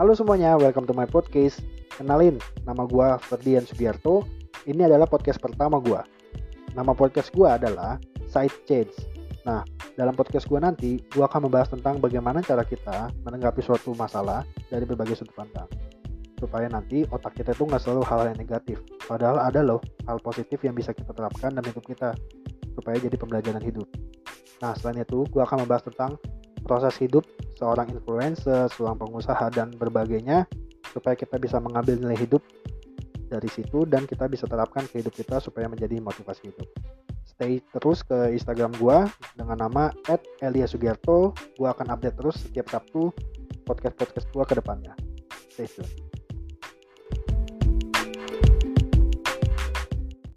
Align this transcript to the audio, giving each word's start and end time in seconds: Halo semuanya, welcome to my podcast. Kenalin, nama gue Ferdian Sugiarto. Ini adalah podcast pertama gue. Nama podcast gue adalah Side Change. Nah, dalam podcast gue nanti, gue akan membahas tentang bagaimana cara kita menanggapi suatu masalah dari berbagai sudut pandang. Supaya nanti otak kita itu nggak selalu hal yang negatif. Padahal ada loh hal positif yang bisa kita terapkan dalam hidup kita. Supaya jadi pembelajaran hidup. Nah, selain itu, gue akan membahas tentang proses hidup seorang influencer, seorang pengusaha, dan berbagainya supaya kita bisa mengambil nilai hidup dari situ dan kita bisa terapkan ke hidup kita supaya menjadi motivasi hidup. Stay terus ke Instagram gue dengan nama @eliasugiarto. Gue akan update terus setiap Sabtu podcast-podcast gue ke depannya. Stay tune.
Halo 0.00 0.16
semuanya, 0.16 0.56
welcome 0.56 0.88
to 0.88 0.96
my 0.96 1.04
podcast. 1.04 1.60
Kenalin, 1.92 2.40
nama 2.64 2.88
gue 2.88 3.08
Ferdian 3.20 3.68
Sugiarto. 3.68 4.24
Ini 4.64 4.88
adalah 4.88 5.04
podcast 5.04 5.36
pertama 5.36 5.76
gue. 5.76 6.00
Nama 6.72 6.96
podcast 6.96 7.28
gue 7.36 7.44
adalah 7.44 8.00
Side 8.24 8.64
Change. 8.64 8.96
Nah, 9.44 9.60
dalam 10.00 10.16
podcast 10.16 10.48
gue 10.48 10.56
nanti, 10.56 11.04
gue 11.04 11.20
akan 11.20 11.44
membahas 11.44 11.76
tentang 11.76 12.00
bagaimana 12.00 12.40
cara 12.40 12.64
kita 12.64 13.12
menanggapi 13.28 13.60
suatu 13.60 13.92
masalah 13.92 14.40
dari 14.72 14.88
berbagai 14.88 15.20
sudut 15.20 15.36
pandang. 15.36 15.68
Supaya 16.40 16.72
nanti 16.72 17.04
otak 17.12 17.36
kita 17.36 17.52
itu 17.52 17.68
nggak 17.68 17.84
selalu 17.84 18.00
hal 18.08 18.32
yang 18.32 18.40
negatif. 18.40 18.80
Padahal 19.04 19.36
ada 19.36 19.60
loh 19.60 19.84
hal 20.08 20.16
positif 20.24 20.64
yang 20.64 20.72
bisa 20.72 20.96
kita 20.96 21.12
terapkan 21.12 21.52
dalam 21.52 21.68
hidup 21.68 21.84
kita. 21.84 22.16
Supaya 22.72 22.96
jadi 22.96 23.20
pembelajaran 23.20 23.60
hidup. 23.60 23.84
Nah, 24.64 24.72
selain 24.80 25.04
itu, 25.04 25.28
gue 25.28 25.42
akan 25.44 25.68
membahas 25.68 25.84
tentang 25.92 26.16
proses 26.64 26.94
hidup 27.00 27.24
seorang 27.56 27.92
influencer, 27.92 28.68
seorang 28.72 28.96
pengusaha, 28.96 29.52
dan 29.52 29.72
berbagainya 29.76 30.48
supaya 30.90 31.14
kita 31.14 31.36
bisa 31.36 31.60
mengambil 31.62 31.96
nilai 32.00 32.18
hidup 32.18 32.42
dari 33.30 33.46
situ 33.46 33.86
dan 33.86 34.10
kita 34.10 34.26
bisa 34.26 34.50
terapkan 34.50 34.82
ke 34.90 34.98
hidup 34.98 35.14
kita 35.14 35.38
supaya 35.38 35.70
menjadi 35.70 36.02
motivasi 36.02 36.50
hidup. 36.50 36.68
Stay 37.22 37.62
terus 37.72 38.02
ke 38.02 38.34
Instagram 38.34 38.74
gue 38.76 38.98
dengan 39.38 39.70
nama 39.70 39.94
@eliasugiarto. 40.42 41.32
Gue 41.56 41.68
akan 41.70 41.94
update 41.94 42.16
terus 42.18 42.36
setiap 42.42 42.68
Sabtu 42.68 43.14
podcast-podcast 43.64 44.26
gue 44.34 44.44
ke 44.44 44.54
depannya. 44.58 44.92
Stay 45.54 45.70
tune. 45.70 46.09